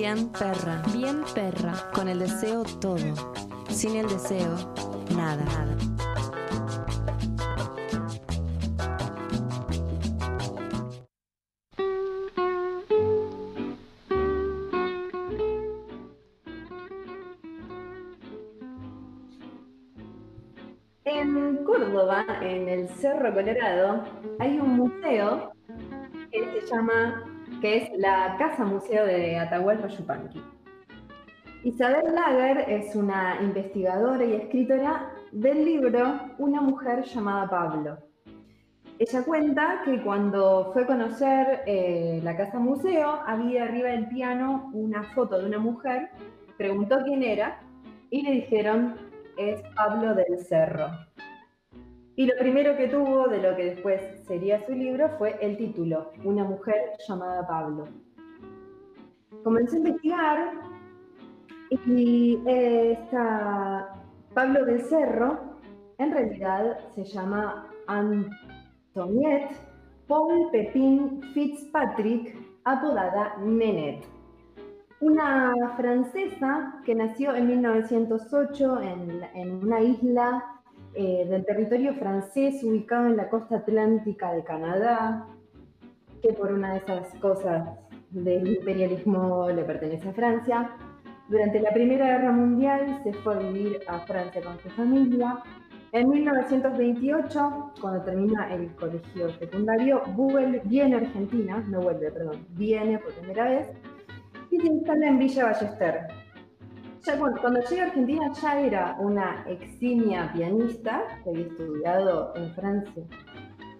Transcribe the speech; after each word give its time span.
Bien 0.00 0.28
perra, 0.28 0.80
Bien 0.92 1.24
perra. 1.34 1.74
con 1.92 2.08
el 2.08 2.20
deseo 2.20 2.62
todo. 2.80 2.98
Sin 3.68 3.96
el 3.96 4.08
deseo, 4.08 4.54
nada. 5.16 5.44
En 21.06 21.64
Córdoba, 21.64 22.24
en 22.40 22.68
el 22.68 22.88
Cerro 22.88 23.34
Colorado, 23.34 24.04
hay 24.38 24.60
un 24.60 24.76
museo 24.76 25.50
que 26.30 26.60
se 26.60 26.66
llama, 26.72 27.24
que 27.60 27.76
es 27.76 27.98
la 27.98 28.36
Casa 28.38 28.64
Museo 28.64 29.04
de 29.04 29.38
Atahualpa 29.38 29.88
Yupanqui. 29.88 30.42
Isabel 31.64 32.14
Lager 32.14 32.70
es 32.70 32.94
una 32.94 33.38
investigadora 33.42 34.24
y 34.24 34.34
escritora 34.34 35.10
del 35.32 35.64
libro 35.64 36.20
Una 36.38 36.60
mujer 36.60 37.02
llamada 37.04 37.50
Pablo. 37.50 37.98
Ella 39.00 39.22
cuenta 39.24 39.82
que 39.84 40.02
cuando 40.02 40.70
fue 40.72 40.82
a 40.82 40.86
conocer 40.86 41.62
eh, 41.66 42.20
la 42.22 42.36
Casa 42.36 42.58
Museo, 42.58 43.20
había 43.26 43.64
arriba 43.64 43.90
del 43.90 44.08
piano 44.08 44.70
una 44.72 45.02
foto 45.14 45.38
de 45.38 45.46
una 45.46 45.58
mujer, 45.58 46.10
preguntó 46.56 46.98
quién 47.04 47.22
era 47.22 47.60
y 48.10 48.22
le 48.22 48.32
dijeron 48.32 48.96
es 49.36 49.62
Pablo 49.76 50.14
del 50.14 50.38
Cerro. 50.48 51.07
Y 52.18 52.26
lo 52.26 52.36
primero 52.36 52.76
que 52.76 52.88
tuvo 52.88 53.28
de 53.28 53.40
lo 53.40 53.54
que 53.54 53.76
después 53.76 54.02
sería 54.26 54.66
su 54.66 54.72
libro 54.72 55.08
fue 55.18 55.38
el 55.40 55.56
título, 55.56 56.10
Una 56.24 56.42
mujer 56.42 56.94
llamada 57.06 57.46
Pablo. 57.46 57.86
Comenzó 59.44 59.76
a 59.76 59.78
investigar 59.78 60.52
y 61.70 62.42
eh, 62.44 62.98
esta 63.00 64.02
Pablo 64.34 64.64
del 64.64 64.80
Cerro 64.80 65.38
en 65.98 66.10
realidad 66.10 66.80
se 66.92 67.04
llama 67.04 67.68
Antoniette 67.86 69.54
Paul 70.08 70.50
Pepin 70.50 71.22
Fitzpatrick, 71.34 72.34
apodada 72.64 73.36
Nenet 73.44 74.04
una 75.00 75.54
francesa 75.76 76.80
que 76.84 76.92
nació 76.92 77.32
en 77.36 77.46
1908 77.46 78.80
en, 78.80 79.22
en 79.34 79.54
una 79.62 79.80
isla 79.80 80.57
eh, 81.00 81.24
del 81.28 81.44
territorio 81.44 81.94
francés 81.94 82.64
ubicado 82.64 83.06
en 83.06 83.16
la 83.16 83.28
costa 83.28 83.58
atlántica 83.58 84.32
de 84.32 84.42
Canadá, 84.42 85.28
que 86.20 86.32
por 86.32 86.50
una 86.50 86.72
de 86.72 86.78
esas 86.78 87.14
cosas 87.20 87.68
del 88.10 88.56
imperialismo 88.56 89.48
le 89.48 89.62
pertenece 89.62 90.08
a 90.08 90.12
Francia. 90.12 90.72
Durante 91.28 91.60
la 91.60 91.70
Primera 91.70 92.04
Guerra 92.04 92.32
Mundial 92.32 93.00
se 93.04 93.12
fue 93.12 93.36
a 93.36 93.38
vivir 93.38 93.78
a 93.86 94.00
Francia 94.00 94.42
con 94.42 94.58
su 94.58 94.68
familia. 94.70 95.38
En 95.92 96.08
1928, 96.08 97.74
cuando 97.80 98.02
termina 98.02 98.52
el 98.52 98.74
colegio 98.74 99.30
secundario, 99.38 100.02
vuelve, 100.16 100.62
viene 100.64 100.96
a 100.96 100.98
Argentina, 100.98 101.64
no 101.68 101.80
vuelve, 101.80 102.10
perdón, 102.10 102.44
viene 102.56 102.98
por 102.98 103.12
primera 103.12 103.44
vez 103.44 103.68
y 104.50 104.58
se 104.58 104.66
instala 104.66 105.06
en 105.06 105.18
Villa 105.20 105.44
Ballester. 105.44 106.08
Ya, 107.04 107.16
bueno, 107.16 107.36
cuando 107.40 107.60
llega 107.60 107.84
a 107.84 107.86
Argentina 107.86 108.32
ya 108.42 108.60
era 108.60 108.96
una 108.98 109.44
eximia 109.46 110.30
pianista 110.32 111.04
que 111.22 111.30
había 111.30 111.46
estudiado 111.46 112.32
en 112.36 112.54
Francia 112.54 113.04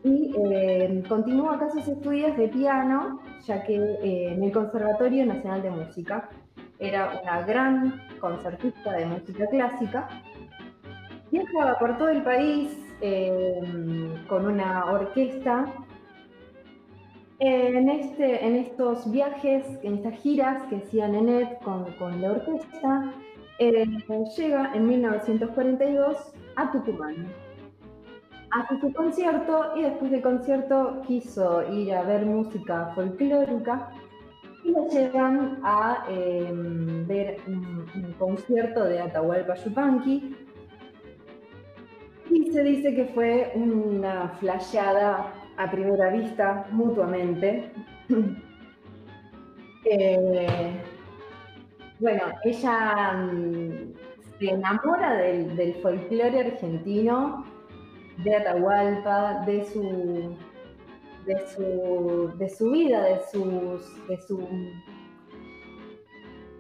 y 0.05 0.35
eh, 0.37 1.03
continuó 1.09 1.51
acá 1.51 1.69
sus 1.71 1.87
estudios 1.89 2.37
de 2.37 2.49
piano, 2.49 3.21
ya 3.45 3.63
que 3.65 3.75
eh, 3.75 4.33
en 4.33 4.43
el 4.43 4.53
Conservatorio 4.53 5.27
Nacional 5.27 5.63
de 5.63 5.71
Música 5.71 6.29
era 6.79 7.21
una 7.21 7.43
gran 7.43 8.01
concertista 8.21 8.93
de 8.93 9.07
música 9.07 9.47
clásica. 9.47 10.09
Viajaba 11.33 11.79
por 11.79 11.99
todo 11.99 12.09
el 12.09 12.23
país 12.23 12.79
eh, 13.01 13.61
con 14.29 14.47
una 14.47 14.87
orquesta 14.87 15.67
en, 17.41 17.89
este, 17.89 18.45
en 18.45 18.57
estos 18.57 19.11
viajes, 19.11 19.65
en 19.83 19.95
estas 19.95 20.15
giras 20.15 20.63
que 20.69 20.77
hacía 20.77 21.09
Nenet 21.09 21.61
con, 21.63 21.85
con 21.95 22.21
la 22.21 22.33
orquesta, 22.33 23.13
eh, 23.61 23.87
llega 24.37 24.73
en 24.75 24.87
1942 24.87 26.17
a 26.57 26.73
Tucumán. 26.73 27.29
Hace 28.51 28.81
su 28.81 28.93
concierto 28.93 29.77
y 29.77 29.83
después 29.83 30.11
del 30.11 30.23
concierto 30.23 31.03
quiso 31.07 31.71
ir 31.73 31.95
a 31.95 32.03
ver 32.03 32.25
música 32.25 32.93
folclórica 32.95 33.91
y 34.65 34.71
lo 34.71 34.89
llevan 34.89 35.61
a 35.63 36.07
eh, 36.09 36.51
ver 37.07 37.37
un, 37.47 37.87
un 37.95 38.13
concierto 38.19 38.85
de 38.85 39.01
Atahualpa 39.01 39.55
Yupanqui. 39.55 40.35
Y 42.31 42.51
se 42.51 42.63
dice 42.63 42.95
que 42.95 43.07
fue 43.07 43.53
una 43.55 44.31
flasheada 44.41 45.33
a 45.59 45.71
primera 45.71 46.11
vista 46.11 46.67
mutuamente. 46.71 47.73
Eh, 49.91 50.83
bueno, 52.01 52.25
ella 52.45 53.13
mm, 53.13 53.95
se 54.39 54.51
enamora 54.51 55.15
del, 55.15 55.57
del 55.57 55.75
folclore 55.77 56.41
argentino, 56.41 57.47
de 58.23 58.37
Atahualpa, 58.37 59.45
de 59.47 59.65
su, 59.65 60.37
de 61.25 61.47
su, 61.47 62.33
de 62.37 62.51
su 62.51 62.71
vida, 62.71 63.03
de, 63.03 63.21
sus, 63.33 64.09
de 64.09 64.21
su 64.27 64.39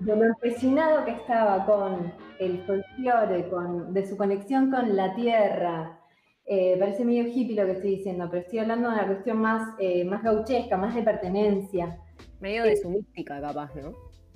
de 0.00 0.16
lo 0.16 0.25
empecinado 0.25 1.04
que 1.04 1.10
estaba 1.10 1.66
con 1.66 2.12
el 2.38 2.65
folclore, 2.65 3.48
con, 3.48 3.92
de 3.92 4.06
su 4.06 4.16
conexión 4.16 4.70
con 4.70 4.97
la 4.97 5.15
tierra, 5.15 5.98
eh, 6.48 6.76
parece 6.78 7.04
medio 7.04 7.25
hippie 7.26 7.54
lo 7.56 7.66
que 7.66 7.72
estoy 7.72 7.97
diciendo, 7.97 8.26
pero 8.31 8.42
estoy 8.42 8.60
hablando 8.60 8.88
de 8.88 8.94
una 8.94 9.06
cuestión 9.06 9.36
más, 9.38 9.75
eh, 9.78 10.04
más 10.04 10.22
gauchesca, 10.22 10.76
más 10.76 10.94
de 10.94 11.03
pertenencia. 11.03 11.98
Medio 12.41 12.64
de 12.64 12.76
su 12.76 12.88
mística, 12.91 13.41
capaz, 13.41 13.75
¿no? 13.76 13.92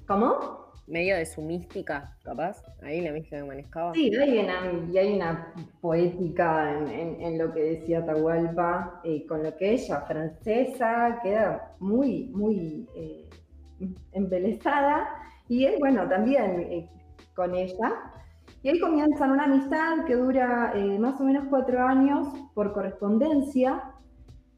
¿Cómo? 0.07 0.73
Medio 0.89 1.17
de 1.17 1.25
su 1.25 1.41
mística, 1.43 2.17
capaz. 2.25 2.63
Ahí 2.83 3.01
la 3.01 3.13
mística 3.13 3.39
que 3.39 3.45
manejaba. 3.45 3.95
Sí, 3.95 4.11
hay 4.17 4.39
una, 4.39 4.59
y 4.93 4.99
hay 4.99 5.13
una 5.15 5.55
poética 5.81 6.77
en, 6.77 6.89
en- 6.89 7.21
en 7.23 7.39
lo 7.39 7.53
que 7.53 7.61
decía 7.63 8.01
Atahualpa, 8.01 9.01
eh, 9.05 9.25
con 9.27 9.43
lo 9.45 9.57
que 9.57 9.73
ella, 9.73 10.01
francesa, 10.03 11.21
queda 11.23 11.75
muy, 11.79 12.31
muy 12.35 12.87
eh, 12.97 13.29
embelesada. 14.13 15.09
Y 15.49 15.65
él, 15.67 15.77
bueno, 15.79 16.09
también 16.09 16.89
con 17.35 17.55
ella. 17.55 17.93
Y 18.63 18.69
ahí 18.69 18.79
comienzan 18.79 19.33
una 19.33 19.45
amistad 19.45 20.05
que 20.07 20.15
dura 20.15 20.73
eh, 20.77 20.99
más 20.99 21.21
o 21.21 21.25
menos 21.25 21.47
cuatro 21.51 21.85
años 21.85 22.29
por 22.55 22.73
correspondencia. 22.73 23.83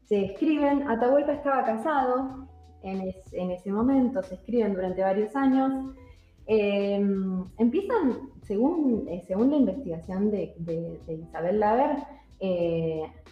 Se 0.03 0.25
escriben, 0.25 0.87
Atahualpa 0.87 1.33
estaba 1.33 1.63
casado 1.63 2.47
en, 2.83 3.01
en 3.31 3.51
ese 3.51 3.71
momento, 3.71 4.21
se 4.21 4.35
escriben 4.35 4.75
durante 4.75 5.01
varios 5.01 5.35
años. 5.35 5.95
Eh, 6.45 7.03
empiezan, 7.57 8.29
según, 8.43 9.07
eh, 9.07 9.23
según 9.27 9.49
la 9.49 9.57
investigación 9.57 10.29
de, 10.29 10.53
Isabel 11.07 11.59
Laver, 11.59 11.97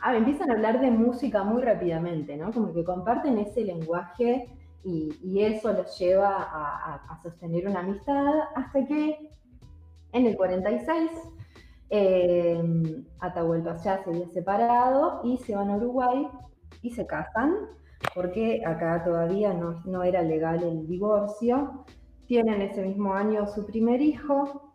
ah, 0.01 0.15
empiezan 0.15 0.49
a 0.49 0.53
hablar 0.53 0.81
de 0.81 0.89
música 0.89 1.43
muy 1.43 1.61
rápidamente, 1.61 2.35
¿no? 2.35 2.51
Como 2.51 2.73
que 2.73 2.83
comparten 2.83 3.37
ese 3.37 3.63
lenguaje 3.63 4.49
y, 4.83 5.39
eso 5.39 5.71
los 5.71 5.99
lleva 5.99 6.35
a- 6.35 6.95
a 7.09 7.21
sostener 7.21 7.67
una 7.67 7.81
amistad 7.81 8.25
hasta 8.55 8.85
que 8.87 9.29
en 10.13 10.27
el 10.27 10.37
46 10.37 11.11
eh, 11.95 12.59
Atahualpa 13.19 13.75
ya 13.77 14.03
se 14.03 14.09
había 14.09 14.27
separado 14.29 15.21
y 15.23 15.37
se 15.37 15.55
van 15.55 15.69
a 15.69 15.77
Uruguay 15.77 16.27
y 16.81 16.89
se 16.89 17.05
casan, 17.05 17.53
porque 18.15 18.63
acá 18.65 19.03
todavía 19.03 19.53
no, 19.53 20.03
era 20.03 20.23
legal 20.23 20.63
el 20.63 20.87
divorcio. 20.87 21.85
Tienen 22.25 22.63
ese 22.63 22.81
mismo 22.81 23.13
año 23.13 23.45
su 23.45 23.65
primer 23.65 24.01
hijo. 24.01 24.73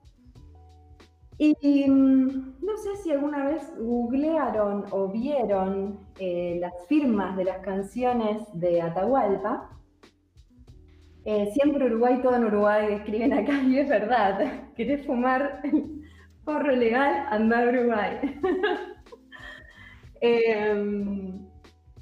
Y 1.39 1.89
mm, 1.89 2.59
no 2.61 2.77
sé 2.77 2.97
si 3.03 3.11
alguna 3.11 3.47
vez 3.47 3.73
googlearon 3.79 4.85
o 4.93 5.09
vieron 5.09 5.99
eh, 6.21 6.59
las 6.61 6.73
firmas 6.87 7.37
de 7.37 7.45
las 7.47 7.59
canciones 7.59 8.43
de 8.55 8.81
Atahualpa. 8.81 9.71
Eh, 11.31 11.51
siempre 11.53 11.85
Uruguay, 11.85 12.23
todo 12.23 12.37
en 12.37 12.47
Uruguay, 12.47 12.87
escriben 12.91 13.35
acá 13.35 13.53
y 13.63 13.79
es 13.79 13.87
verdad. 13.87 14.41
¿Querés 14.77 15.05
fumar 15.05 15.61
porro 16.47 16.75
legal? 16.75 17.27
Anda 17.29 17.69
Uruguay. 17.69 18.19
Em, 20.21 21.47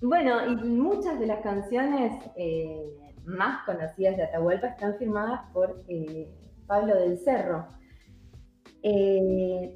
bueno, 0.00 0.46
y 0.46 0.55
muchas 0.69 1.19
de 1.19 1.26
las 1.26 1.40
canciones 1.40 2.12
eh, 2.37 2.87
más 3.26 3.62
conocidas 3.67 4.17
de 4.17 4.23
Atahualpa 4.23 4.69
están 4.69 4.96
firmadas 4.96 5.40
por 5.52 5.84
eh, 5.88 6.32
Pablo 6.69 6.94
del 6.94 7.19
Cerro. 7.19 7.67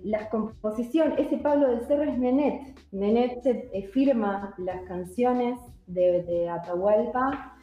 Las 0.05 0.29
composiciones, 0.29 1.19
ese 1.19 1.39
Pablo 1.39 1.69
del 1.69 1.87
Cerro 1.87 2.05
es 2.05 2.17
Nenet. 2.17 2.79
Nenet 2.93 3.43
se, 3.43 3.83
firma 3.93 4.55
las 4.59 4.81
canciones 4.83 5.59
de 5.87 6.49
Atahualpa 6.49 7.60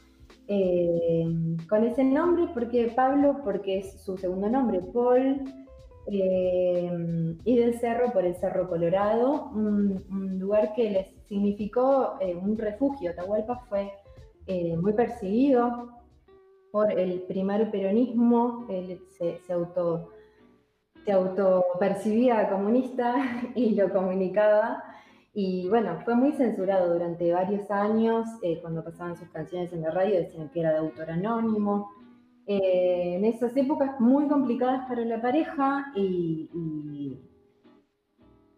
eh, 0.48 1.26
con 1.68 1.84
ese 1.84 2.04
nombre, 2.04 2.48
porque 2.54 2.92
Pablo, 2.96 3.42
porque 3.44 3.80
es 3.80 4.02
su 4.02 4.18
segundo 4.18 4.50
nombre, 4.50 4.82
Paul, 4.94 5.44
eh, 6.10 7.36
y 7.44 7.58
del 7.58 7.80
cerro 7.80 8.12
por 8.12 8.26
el 8.26 8.36
Cerro 8.36 8.70
Colorado, 8.70 9.52
un, 9.54 10.40
lugar 10.40 10.74
que 10.74 10.90
les 10.90 11.08
significó 11.28 12.18
eh, 12.22 12.36
un 12.36 12.58
refugio. 12.58 13.12
Atahualpa 13.12 13.66
fue 13.70 13.92
muy 14.82 14.94
perseguido 14.94 15.90
por 16.72 16.98
el 16.98 17.24
primer 17.24 17.70
peronismo, 17.70 18.66
él 18.70 19.02
se, 19.18 19.40
se 19.40 19.52
auto 19.52 20.12
se 21.08 21.14
autopercibía 21.14 22.50
comunista 22.50 23.16
y 23.56 23.76
lo 23.76 23.90
comunicaba. 23.90 24.84
Y 25.40 25.70
bueno, 25.70 26.00
fue 26.04 26.16
muy 26.16 26.32
censurado 26.32 26.92
durante 26.92 27.32
varios 27.32 27.70
años. 27.70 28.28
Eh, 28.42 28.58
cuando 28.60 28.84
pasaban 28.84 29.16
sus 29.16 29.30
canciones 29.30 29.72
en 29.72 29.84
la 29.84 29.92
radio 29.92 30.16
decían 30.16 30.50
que 30.50 30.62
era 30.62 30.72
de 30.72 30.80
autor 30.80 31.12
anónimo. 31.12 31.92
Eh, 32.48 33.18
en 33.18 33.24
esas 33.24 33.56
épocas 33.56 34.00
muy 34.00 34.28
complicadas 34.28 34.88
para 34.88 35.06
la 35.06 35.22
pareja 35.22 35.92
y, 35.96 36.50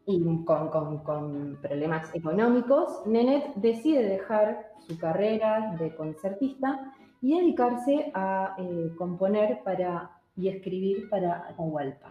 y, 0.06 0.46
con, 0.46 0.70
con, 1.04 1.58
problemas 1.62 2.16
económicos, 2.16 3.06
Nenet 3.06 3.56
decide 3.56 4.02
dejar 4.02 4.72
su 4.88 4.98
carrera 4.98 5.76
de 5.78 5.94
concertista 5.94 6.94
y 7.22 7.38
dedicarse 7.38 8.10
a 8.14 8.56
eh, 8.58 8.94
componer 8.98 9.64
para, 9.66 10.12
y 10.38 10.48
escribir 10.48 11.10
para 11.10 11.46
Atahualpa. 11.50 12.10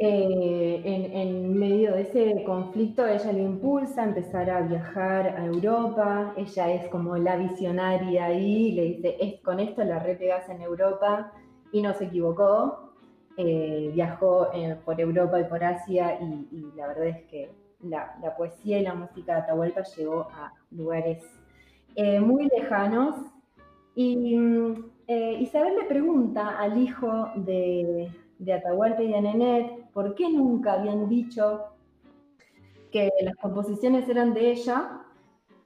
Eh, 0.00 0.80
en, 0.84 1.58
medio 1.58 1.92
de 1.92 2.02
ese 2.02 2.44
conflicto 2.44 3.04
ella 3.04 3.32
lo 3.32 3.40
impulsa 3.40 4.02
a 4.02 4.04
empezar 4.04 4.48
a 4.48 4.60
viajar 4.60 5.26
a 5.36 5.44
Europa, 5.44 6.34
ella 6.36 6.72
es 6.72 6.88
como 6.88 7.16
la 7.16 7.36
visionaria 7.36 8.26
ahí, 8.26 8.70
le 8.72 8.82
dice, 8.82 9.16
es, 9.18 9.40
con 9.40 9.58
esto 9.58 9.82
la 9.82 9.98
repegas 9.98 10.48
en 10.50 10.62
Europa 10.62 11.32
y 11.72 11.82
no 11.82 11.92
se 11.94 12.04
equivocó, 12.04 12.92
eh, 13.36 13.90
viajó 13.92 14.52
eh, 14.54 14.76
por 14.84 15.00
Europa 15.00 15.40
y 15.40 15.44
por 15.44 15.64
Asia 15.64 16.16
y, 16.20 16.70
la 16.76 16.86
verdad 16.86 17.06
es 17.08 17.24
que 17.24 17.50
la, 17.82 18.36
poesía 18.36 18.78
y 18.78 18.82
la 18.84 18.94
música 18.94 19.34
de 19.34 19.40
Atahualpa 19.40 19.82
llegó 19.82 20.28
a 20.32 20.52
lugares 20.70 21.24
muy 22.20 22.48
lejanos. 22.56 23.16
Y 23.96 24.36
Isabel 25.40 25.74
le 25.74 25.84
pregunta 25.88 26.56
al 26.56 26.78
hijo 26.80 27.30
de, 27.34 28.08
de 28.38 28.52
Atahualpa 28.52 29.02
y 29.02 29.10
de 29.10 29.20
Nenet 29.20 29.87
por 29.98 30.14
qué 30.14 30.30
nunca 30.30 30.74
habían 30.74 31.08
dicho 31.08 31.72
que 32.92 33.10
las 33.20 33.34
composiciones 33.34 34.08
eran 34.08 34.32
de 34.32 34.52
ella. 34.52 35.00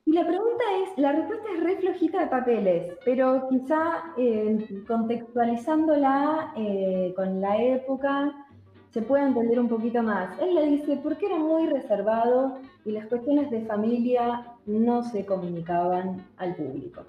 Y 0.06 0.12
la 0.14 0.26
pregunta 0.26 0.64
es, 0.82 0.98
la 0.98 1.12
respuesta 1.12 1.44
es 1.54 1.62
re 1.62 1.76
flojita 1.76 2.20
de 2.20 2.26
papeles, 2.28 2.96
pero 3.04 3.46
quizá 3.50 4.14
eh, 4.16 4.84
contextualizándola 4.88 6.54
eh, 6.56 7.12
con 7.14 7.42
la 7.42 7.62
época 7.62 8.46
se 8.88 9.02
puede 9.02 9.24
entender 9.24 9.60
un 9.60 9.68
poquito 9.68 10.02
más. 10.02 10.38
Él 10.40 10.54
le 10.54 10.64
dice, 10.64 10.98
porque 11.02 11.26
era 11.26 11.36
muy 11.36 11.66
reservado 11.66 12.56
y 12.86 12.92
las 12.92 13.08
cuestiones 13.08 13.50
de 13.50 13.66
familia 13.66 14.46
no 14.64 15.02
se 15.02 15.26
comunicaban 15.26 16.24
al 16.38 16.56
público. 16.56 17.02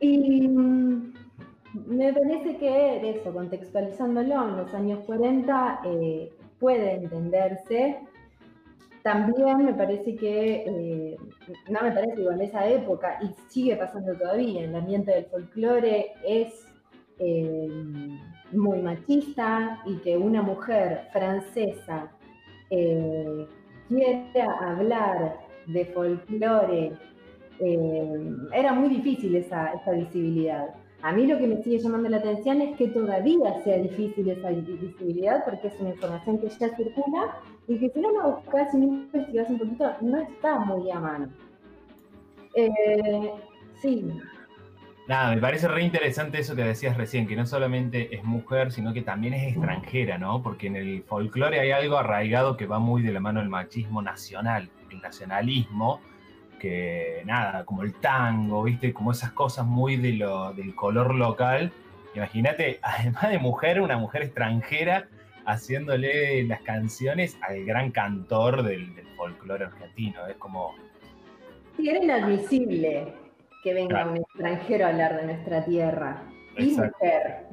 Y 0.00 0.48
mm, 0.48 1.23
me 1.74 2.12
parece 2.12 2.56
que 2.56 3.10
eso, 3.10 3.32
contextualizándolo 3.32 4.48
en 4.48 4.56
los 4.56 4.74
años 4.74 5.00
40, 5.06 5.80
eh, 5.84 6.32
puede 6.60 6.94
entenderse. 6.94 7.98
También 9.02 9.66
me 9.66 9.74
parece 9.74 10.14
que, 10.14 10.64
eh, 10.66 11.16
no 11.68 11.82
me 11.82 11.92
parece 11.92 12.20
igual 12.20 12.40
esa 12.40 12.66
época, 12.66 13.18
y 13.22 13.28
sigue 13.50 13.76
pasando 13.76 14.14
todavía, 14.14 14.64
el 14.64 14.74
ambiente 14.74 15.10
del 15.10 15.26
folclore 15.26 16.12
es 16.24 16.66
eh, 17.18 17.68
muy 18.52 18.80
machista 18.80 19.80
y 19.84 19.96
que 19.96 20.16
una 20.16 20.42
mujer 20.42 21.08
francesa 21.12 22.10
quiera 23.88 24.58
hablar 24.60 25.38
de 25.66 25.84
folclore, 25.86 26.92
era 28.52 28.72
muy 28.72 28.88
difícil 28.88 29.36
esa, 29.36 29.72
esa 29.74 29.92
visibilidad. 29.92 30.74
A 31.04 31.12
mí 31.12 31.26
lo 31.26 31.36
que 31.36 31.46
me 31.46 31.62
sigue 31.62 31.80
llamando 31.80 32.08
la 32.08 32.16
atención 32.16 32.62
es 32.62 32.78
que 32.78 32.88
todavía 32.88 33.62
sea 33.62 33.76
difícil 33.76 34.26
esa 34.30 34.48
visibilidad 34.48 35.44
porque 35.44 35.66
es 35.66 35.74
una 35.78 35.90
información 35.90 36.38
que 36.38 36.48
ya 36.48 36.74
circula 36.74 37.40
y 37.68 37.78
que 37.78 37.90
si 37.90 38.00
no 38.00 38.10
la 38.10 38.26
buscas 38.28 38.72
y 38.72 38.78
no 38.78 38.86
investigas 38.86 39.50
un 39.50 39.58
poquito, 39.58 39.92
no 40.00 40.22
está 40.22 40.60
muy 40.60 40.90
a 40.90 40.98
mano. 40.98 41.28
Eh, 42.54 43.30
sí. 43.82 44.10
Nada, 45.06 45.34
me 45.34 45.42
parece 45.42 45.68
re 45.68 45.82
interesante 45.82 46.38
eso 46.38 46.56
que 46.56 46.64
decías 46.64 46.96
recién, 46.96 47.26
que 47.26 47.36
no 47.36 47.44
solamente 47.44 48.16
es 48.16 48.24
mujer, 48.24 48.72
sino 48.72 48.94
que 48.94 49.02
también 49.02 49.34
es 49.34 49.52
extranjera, 49.52 50.16
¿no? 50.16 50.42
Porque 50.42 50.68
en 50.68 50.76
el 50.76 51.02
folclore 51.02 51.60
hay 51.60 51.70
algo 51.72 51.98
arraigado 51.98 52.56
que 52.56 52.64
va 52.64 52.78
muy 52.78 53.02
de 53.02 53.12
la 53.12 53.20
mano 53.20 53.40
del 53.40 53.50
machismo 53.50 54.00
nacional, 54.00 54.70
el 54.90 55.02
nacionalismo, 55.02 56.00
que 56.64 57.22
nada, 57.26 57.66
como 57.66 57.82
el 57.82 57.92
tango, 57.92 58.62
¿viste? 58.62 58.94
Como 58.94 59.12
esas 59.12 59.32
cosas 59.32 59.66
muy 59.66 59.96
de 59.96 60.14
lo, 60.14 60.54
del 60.54 60.74
color 60.74 61.14
local. 61.14 61.70
Imagínate, 62.14 62.78
además 62.82 63.28
de 63.28 63.38
mujer, 63.38 63.82
una 63.82 63.98
mujer 63.98 64.22
extranjera 64.22 65.06
haciéndole 65.44 66.42
las 66.44 66.62
canciones 66.62 67.36
al 67.42 67.66
gran 67.66 67.90
cantor 67.90 68.62
del, 68.62 68.94
del 68.94 69.06
folclore 69.08 69.66
argentino. 69.66 70.26
Es 70.26 70.36
como. 70.36 70.74
Sí, 71.76 71.90
era 71.90 72.02
inadmisible 72.02 73.12
que 73.62 73.74
venga 73.74 74.06
un 74.06 74.16
extranjero 74.16 74.86
a 74.86 74.88
hablar 74.88 75.20
de 75.20 75.26
nuestra 75.26 75.66
tierra. 75.66 76.22
Y 76.56 76.70
mujer. 76.70 77.46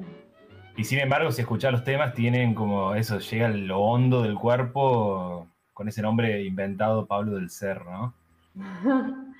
Y 0.78 0.84
sin 0.84 1.00
embargo, 1.00 1.30
si 1.32 1.42
escuchas 1.42 1.70
los 1.70 1.84
temas, 1.84 2.14
tienen 2.14 2.54
como 2.54 2.94
eso, 2.94 3.18
llega 3.18 3.48
lo 3.48 3.78
hondo 3.78 4.22
del 4.22 4.36
cuerpo 4.36 5.48
con 5.74 5.88
ese 5.88 6.00
nombre 6.00 6.44
inventado 6.44 7.04
Pablo 7.04 7.34
del 7.34 7.50
Cerro, 7.50 7.90
¿no? 7.90 8.21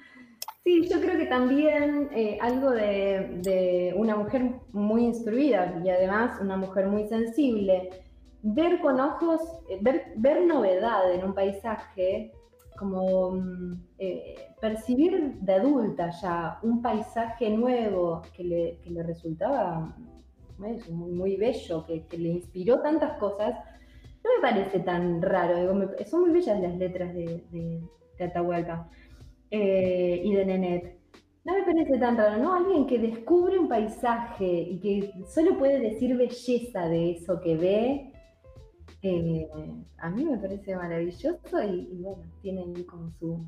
Sí, 0.65 0.89
yo 0.89 1.01
creo 1.01 1.19
que 1.19 1.27
también 1.27 2.09
eh, 2.15 2.39
algo 2.41 2.71
de, 2.71 3.93
una 3.97 4.15
mujer 4.15 4.61
muy 4.71 5.07
instruida 5.07 5.81
y 5.85 5.89
además 5.89 6.41
una 6.41 6.57
mujer 6.57 6.87
muy 6.87 7.09
sensible, 7.09 7.91
ver 8.43 8.81
con 8.81 9.01
ojos, 9.01 9.41
eh, 9.69 9.81
ver, 10.17 10.47
novedad 10.47 11.13
en 11.13 11.25
un 11.25 11.35
paisaje, 11.35 12.33
como 12.79 13.33
mm, 13.33 13.73
eh, 13.99 14.37
percibir 14.61 15.35
de 15.41 15.55
adulta 15.55 16.11
ya 16.23 16.61
un 16.63 16.81
paisaje 16.81 17.51
nuevo 17.51 18.23
que 18.33 18.45
le, 18.45 19.03
resultaba 19.03 19.97
muy, 20.91 21.37
bello, 21.37 21.85
que, 21.85 22.07
le 22.17 22.29
inspiró 22.29 22.81
tantas 22.83 23.19
cosas, 23.19 23.59
no 24.23 24.31
me 24.37 24.41
parece 24.41 24.79
tan 24.79 25.21
raro. 25.21 25.57
son 26.07 26.21
muy 26.21 26.31
bellas 26.31 26.61
las 26.61 26.77
letras 26.77 27.13
de, 27.15 27.43
de 27.51 27.83
Atahualpa 28.25 28.89
eh, 29.51 30.21
y 30.25 30.35
de 30.35 30.45
Nenet. 30.45 30.99
No 31.45 31.55
me 31.55 31.65
parece 31.65 31.99
tan 31.99 32.17
raro, 32.17 32.43
¿no? 32.43 32.55
Alguien 32.55 32.87
que 32.87 32.99
descubre 32.99 33.59
un 33.59 33.69
paisaje 33.69 34.47
y 34.47 34.79
que 34.79 35.13
solo 35.27 35.59
puede 35.59 35.81
decir 35.81 36.17
belleza 36.17 36.89
de 36.89 37.13
eso 37.13 37.41
que 37.41 37.57
ve, 37.57 38.13
eh, 39.03 39.49
a 39.99 40.11
mí 40.11 40.25
me 40.25 40.39
parece 40.39 40.77
maravilloso 40.77 41.63
y, 41.65 41.89
bueno, 42.01 42.23
tiene 42.41 42.87
como 42.87 43.11
su, 43.19 43.45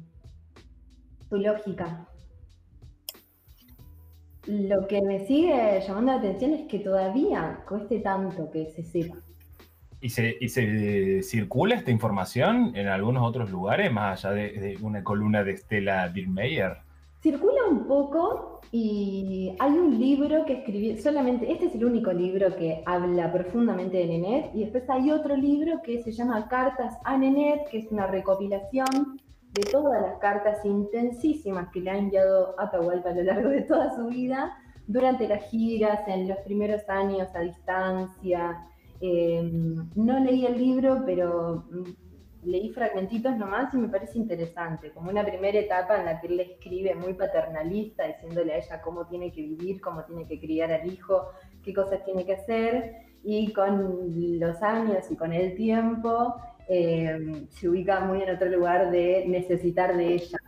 su 1.29 1.37
lógica. 1.37 2.09
Lo 4.47 4.87
que 4.89 5.01
me 5.01 5.25
sigue 5.27 5.81
llamando 5.87 6.13
la 6.13 6.19
atención 6.19 6.55
es 6.55 6.67
que 6.67 6.81
todavía 6.81 7.65
cueste 7.69 8.01
tanto 8.01 8.51
que 8.51 8.67
se 8.73 8.83
sepa. 8.83 9.17
¿Y 10.05 10.11
se, 10.11 11.23
circula 11.23 11.77
esta 11.77 11.91
información 11.91 12.73
en 12.77 12.89
algunos 12.89 13.27
otros 13.27 13.51
lugares, 13.51 13.91
más 13.91 14.23
allá 14.27 14.35
de, 14.35 14.77
una 14.83 15.03
columna 15.03 15.43
de 15.43 15.53
Estela 15.53 16.07
Birmeyer? 16.09 16.77
Circula 17.23 17.65
un 17.71 17.87
poco 17.87 18.61
y 18.71 19.57
hay 19.59 19.71
un 19.71 19.99
libro 19.99 20.45
que 20.45 20.59
escribí, 20.59 20.99
solamente, 20.99 21.51
este 21.51 21.69
es 21.69 21.75
el 21.75 21.87
único 21.87 22.13
libro 22.13 22.55
que 22.55 22.83
habla 22.85 23.33
profundamente 23.33 23.97
de 23.97 24.07
Nenet, 24.07 24.55
y 24.55 24.65
después 24.65 24.85
hay 24.91 25.11
otro 25.11 25.35
libro 25.39 25.81
que 25.83 26.03
se 26.03 26.13
llama 26.13 26.49
Cartas 26.49 26.99
a 27.05 27.17
Nenet, 27.17 27.71
que 27.71 27.79
es 27.79 27.91
una 27.91 28.07
recopilación 28.07 29.19
de 29.53 29.63
todas 29.73 30.03
las 30.03 30.19
cartas 30.19 30.63
intensísimas 30.67 31.71
que 31.71 31.81
le 31.81 31.91
ha 31.91 31.97
enviado 31.97 32.55
Atahualpa 32.61 33.09
a 33.09 33.15
lo 33.15 33.23
largo 33.23 33.49
de 33.49 33.63
toda 33.63 33.97
su 33.97 34.09
vida, 34.09 34.55
durante 34.87 35.27
las 35.27 35.49
giras, 35.49 36.07
en 36.09 36.29
los 36.29 36.37
primeros 36.41 36.87
años 36.91 37.29
a 37.35 37.41
distancia, 37.41 38.69
Em, 39.07 39.91
no 39.97 40.19
leí 40.19 40.47
el 40.47 40.57
libro, 40.57 41.03
pero 41.05 41.67
mm, 41.71 42.49
leí 42.49 42.71
fragmentitos 42.71 43.37
nomás 43.37 43.75
y 43.75 43.77
me 43.77 43.89
parece 43.89 44.19
interesante, 44.19 44.93
como 44.93 45.11
una 45.11 45.23
primera 45.23 45.59
etapa 45.59 45.99
en 45.99 46.07
la 46.07 46.21
que 46.21 46.29
él 46.29 46.39
le 46.39 46.45
escribe 46.45 46.95
muy 46.95 47.13
paternalista, 47.13 48.07
diciéndole 48.07 48.55
a 48.55 48.59
ella 48.59 48.81
cómo 48.81 49.07
tiene 49.07 49.31
que 49.31 49.43
vivir, 49.43 49.83
cómo 49.83 50.05
tiene 50.05 50.27
que 50.27 50.41
criar 50.41 50.73
al 50.73 50.91
hijo, 50.91 51.29
qué 51.63 51.75
cosas 51.75 52.03
tiene 52.07 52.25
que 52.25 52.33
hacer, 52.33 52.95
y 53.23 53.53
con 53.53 54.39
los 54.41 54.63
años 54.63 55.11
y 55.11 55.17
con 55.17 55.35
el 55.35 55.55
tiempo 55.55 56.37
em, 56.67 57.47
se 57.51 57.69
ubica 57.69 58.01
muy 58.01 58.23
en 58.23 58.35
otro 58.35 58.49
lugar 58.49 58.91
de 58.91 59.25
necesitar 59.27 59.97
de 59.99 60.15
ella. 60.15 60.39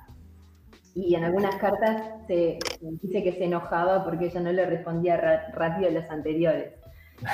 y 0.94 1.14
en 1.14 1.24
algunas 1.24 1.56
cartas 1.56 2.26
se 2.26 2.58
dice 3.02 3.22
que 3.22 3.32
se 3.32 3.44
enojaba 3.44 4.02
porque 4.04 4.26
ella 4.26 4.40
no 4.40 4.52
le 4.52 4.64
respondía 4.64 5.16
rápido 5.52 5.88
a 5.90 5.92
las 5.92 6.10
anteriores. 6.10 6.75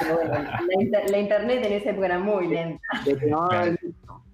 Pero 0.01 0.17
bueno, 0.17 0.33
la, 0.33 0.83
inter- 0.83 1.11
la 1.11 1.19
internet 1.19 1.65
en 1.65 1.73
esa 1.73 1.91
época 1.91 2.07
era 2.07 2.19
muy 2.19 2.49
lenta. 2.49 2.81
Le 3.07 3.17
clavaba 3.17 3.65
el 3.65 3.79
visto. 3.83 4.25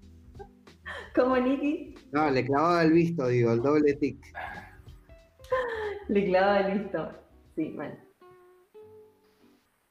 ¿Cómo, 1.15 1.37
Niki? 1.37 1.95
No, 2.11 2.29
le 2.29 2.45
clavaba 2.45 2.83
el 2.83 2.91
visto, 2.93 3.27
digo, 3.27 3.51
el 3.53 3.61
doble 3.61 3.93
tic. 3.95 4.17
Le 6.07 6.25
clavaba 6.25 6.59
el 6.61 6.77
listo. 6.77 7.11
Sí, 7.55 7.73
bueno. 7.75 7.95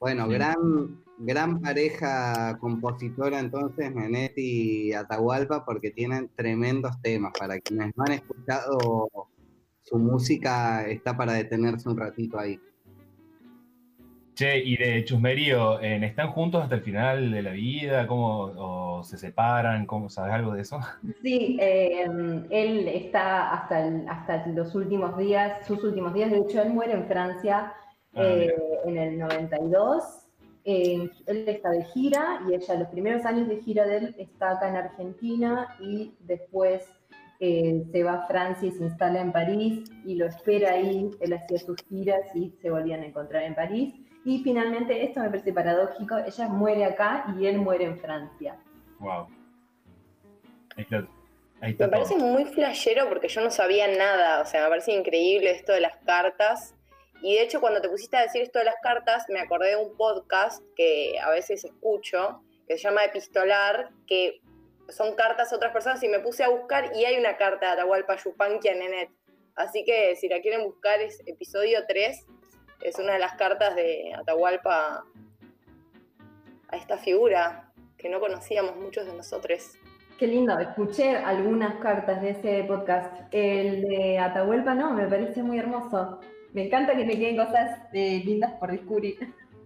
Bueno, 0.01 0.27
Sí. 0.27 0.33
gran, 0.35 1.03
gran 1.19 1.61
pareja 1.61 2.57
compositora 2.61 3.41
entonces, 3.41 3.93
Nenetti 3.93 4.89
y 4.89 4.93
Atahualpa, 4.93 5.65
porque 5.65 5.91
tienen 5.91 6.31
tremendos 6.37 7.01
temas. 7.03 7.33
Para 7.39 7.59
quienes 7.59 7.97
no 7.97 8.05
han 8.05 8.13
escuchado 8.13 9.09
su 9.83 9.99
música, 9.99 10.87
está 10.87 11.17
para 11.17 11.33
detenerse 11.33 11.89
un 11.89 11.97
ratito 11.99 12.39
ahí. 12.39 12.61
Che, 14.39 14.57
y 14.57 14.77
de 14.77 15.05
Chusmerío, 15.05 15.83
¿en- 15.83 16.05
¿están 16.05 16.29
juntos 16.31 16.63
hasta 16.63 16.77
el 16.77 16.83
final 16.83 17.33
de 17.33 17.43
la 17.43 17.51
vida? 17.51 18.07
¿Cómo, 18.07 18.53
¿O 19.01 19.03
se 19.03 19.19
separan? 19.19 19.85
¿Cómo, 19.85 20.09
¿Sabes 20.09 20.33
algo 20.33 20.53
de 20.53 20.61
eso? 20.63 20.79
Sí, 21.25 21.59
eh, 21.61 22.05
él 22.49 22.87
está 22.87 23.51
hasta, 23.53 23.85
el- 23.85 24.09
hasta 24.09 24.47
los 24.47 24.77
últimos 24.77 25.19
días, 25.19 25.67
sus 25.67 25.83
últimos 25.83 26.15
días. 26.15 26.31
De 26.31 26.39
hecho, 26.39 26.63
él 26.63 26.71
muere 26.71 26.93
en 26.93 27.09
Francia 27.09 27.73
Ah, 28.15 28.23
eh, 28.23 28.55
en 28.85 28.97
el 28.97 29.19
92. 29.19 30.05
Eh, 30.65 31.11
él 31.27 31.45
está 31.49 31.71
de 31.71 31.83
gira 31.87 32.41
y 32.49 32.55
ella, 32.55 32.75
los 32.77 32.89
primeros 32.91 33.25
años 33.25 33.49
de 33.49 33.57
gira 33.61 33.87
de 33.89 33.97
él, 33.97 34.15
está 34.19 34.53
acá 34.53 34.69
en 34.69 34.77
Argentina 34.77 35.75
y 35.81 36.15
después 36.21 36.89
eh, 37.41 37.83
se 37.91 38.05
va 38.05 38.13
a 38.23 38.27
Francia 38.29 38.69
y 38.69 38.71
se 38.71 38.85
instala 38.85 39.21
en 39.21 39.33
París 39.33 39.91
y 40.07 40.15
lo 40.15 40.27
espera 40.27 40.75
ahí. 40.75 41.11
Él 41.21 41.33
hacía 41.33 41.59
sus 41.59 41.77
giras 41.89 42.21
y 42.37 42.53
se 42.63 42.71
volvían 42.71 43.01
a 43.03 43.07
encontrar 43.07 43.43
en 43.43 43.57
París. 43.57 43.95
Y 44.29 44.41
finalmente, 44.41 45.03
esto 45.05 45.21
me 45.21 45.31
parece 45.31 45.55
paradójico, 45.55 46.19
ella 46.19 46.49
muere 46.49 46.85
acá 46.85 47.35
y 47.39 47.47
él 47.47 47.57
muere 47.57 47.85
en 47.85 47.99
Francia. 47.99 48.59
Wow. 48.99 49.27
Ahí 50.77 50.83
está, 50.83 51.09
ahí 51.63 51.71
está 51.73 51.87
Me 51.87 51.93
parece 51.93 52.15
todo. 52.15 52.27
muy 52.27 52.45
flashero 52.45 53.09
porque 53.09 53.29
yo 53.29 53.41
no 53.41 53.51
sabía 53.51 53.89
nada, 53.89 54.43
o 54.43 54.45
sea, 54.45 54.65
me 54.65 54.69
parece 54.69 54.93
increíble 54.93 55.53
esto 55.53 55.73
de 55.73 55.81
las 55.81 55.97
cartas. 56.05 56.75
Y 57.23 57.37
de 57.37 57.43
hecho, 57.43 57.63
cuando 57.63 57.81
te 57.81 57.89
pusiste 57.89 58.19
a 58.19 58.21
decir 58.21 58.43
esto 58.43 58.59
de 58.59 58.67
las 58.67 58.75
cartas, 58.83 59.25
me 59.31 59.41
acordé 59.41 59.71
de 59.71 59.77
un 59.77 59.97
podcast 59.97 60.63
que 60.77 61.19
a 61.19 61.31
veces 61.31 61.65
escucho, 61.65 62.43
que 62.67 62.77
se 62.77 62.83
llama 62.83 63.07
Epistolar, 63.07 63.89
que 64.07 64.43
son 64.91 65.15
cartas 65.15 65.55
a 65.55 65.57
otras 65.57 65.73
personas 65.73 66.03
y 66.03 66.09
me 66.09 66.19
puse 66.19 66.45
a 66.45 66.51
buscar 66.51 66.95
y 66.95 67.07
hay 67.07 67.19
una 67.19 67.39
carta 67.39 67.69
de 67.69 67.73
Atahualpa 67.73 68.17
Yupanqui 68.17 68.69
a 68.69 68.75
Nenet. 68.75 69.09
Así 69.55 69.87
que 69.87 70.17
si 70.17 70.29
la 70.29 70.43
quieren 70.43 70.65
buscar 70.65 71.01
es 71.01 71.23
episodio 71.27 71.87
3, 71.89 72.27
es 72.83 72.99
una 72.99 73.15
de 73.15 73.19
las 73.19 73.35
cartas 73.35 73.75
de 73.75 74.15
Atahualpa 74.15 75.05
a 76.69 76.77
esta 76.77 76.99
figura 76.99 77.73
que 77.97 78.09
no 78.09 78.21
conocíamos 78.21 78.77
muchos 78.77 79.07
de 79.07 79.15
nosotros. 79.15 79.77
Qué 80.19 80.27
lindo, 80.27 80.59
escuché 80.59 81.17
algunas 81.17 81.77
cartas 81.77 82.21
de 82.23 82.31
ese 82.31 82.65
podcast. 82.65 83.15
El 83.31 83.83
de 83.83 84.19
Atahualpa 84.19 84.75
no, 84.75 84.93
me 84.93 85.07
parece 85.07 85.43
muy 85.43 85.59
hermoso. 85.59 86.21
Me 86.53 86.67
encanta 86.67 86.97
que 86.97 87.05
me 87.05 87.19
queden 87.19 87.37
cosas 87.37 87.79
eh, 87.93 88.23
lindas 88.25 88.53
por 88.55 88.71
descubrir. 88.71 89.17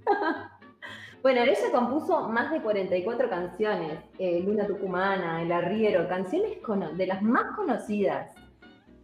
bueno, 1.22 1.42
ella 1.42 1.72
compuso 1.72 2.28
más 2.28 2.50
de 2.50 2.60
44 2.60 3.30
canciones, 3.30 3.98
eh, 4.18 4.40
Luna 4.40 4.66
Tucumana, 4.66 5.42
El 5.42 5.52
Arriero, 5.52 6.08
canciones 6.08 6.58
de 6.96 7.06
las 7.06 7.22
más 7.22 7.56
conocidas. 7.56 8.34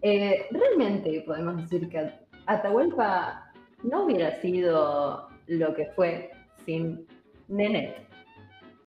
Eh, 0.03 0.47
realmente 0.51 1.23
podemos 1.27 1.57
decir 1.57 1.89
que 1.89 2.13
Atahualpa 2.47 3.48
no 3.83 4.05
hubiera 4.05 4.41
sido 4.41 5.29
lo 5.47 5.75
que 5.75 5.87
fue 5.95 6.31
sin 6.65 7.07
Nenet. 7.49 8.08